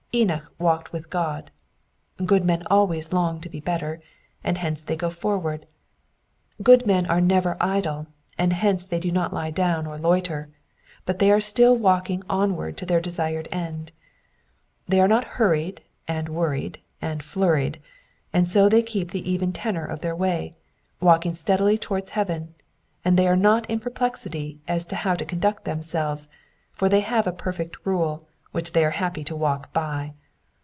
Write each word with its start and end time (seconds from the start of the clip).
Enoch 0.13 0.51
walked 0.59 0.91
with 0.91 1.09
God. 1.09 1.51
Good 2.25 2.43
men 2.43 2.63
always 2.69 3.13
long 3.13 3.39
to 3.39 3.47
be 3.47 3.61
better, 3.61 4.01
and 4.43 4.57
hence 4.57 4.83
they 4.83 4.97
go 4.97 5.09
forward. 5.09 5.65
Good 6.61 6.85
men 6.85 7.05
are 7.05 7.21
never 7.21 7.55
idle, 7.61 8.07
and 8.37 8.51
hence 8.51 8.83
they 8.85 8.99
do 8.99 9.09
not 9.09 9.31
lie 9.31 9.51
down 9.51 9.87
or 9.87 9.97
loiter, 9.97 10.49
but 11.05 11.19
they 11.19 11.31
are 11.31 11.39
still 11.39 11.77
walking 11.77 12.23
onward 12.29 12.75
to 12.75 12.85
their 12.85 12.99
desired 12.99 13.47
end. 13.53 13.93
They 14.85 14.99
are 14.99 15.07
not 15.07 15.23
hurried, 15.39 15.81
and 16.09 16.27
worried, 16.27 16.81
and 17.01 17.23
flurried, 17.23 17.79
and 18.33 18.45
so 18.49 18.67
they 18.67 18.83
keep 18.83 19.11
the 19.11 19.31
even 19.31 19.53
tenor 19.53 19.85
of 19.85 20.01
their 20.01 20.13
way, 20.13 20.51
walking 20.99 21.35
steadily 21.35 21.77
towards 21.77 22.09
heaven; 22.09 22.53
and 23.05 23.15
they 23.17 23.29
are 23.29 23.37
not 23.37 23.65
m 23.69 23.79
perplexity 23.79 24.59
as 24.67 24.85
to 24.87 24.97
how 24.97 25.15
to 25.15 25.23
conduct 25.23 25.63
themselves, 25.63 26.27
for 26.73 26.89
they 26.89 26.99
have 26.99 27.27
a 27.27 27.31
perfect 27.31 27.77
rule, 27.85 28.27
which 28.53 28.73
they 28.73 28.83
are 28.83 28.89
happy 28.89 29.23
to 29.23 29.33
walk 29.33 29.71
by. 29.71 30.13